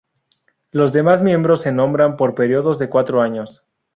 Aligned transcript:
Los 0.71 0.93
demás 0.93 1.21
miembros 1.21 1.61
se 1.61 1.71
nombran 1.71 2.17
por 2.17 2.33
periodos 2.33 2.79
de 2.79 2.89
cuatro 2.89 3.21
años. 3.21 3.63